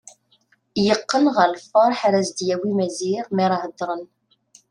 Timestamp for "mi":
3.33-3.41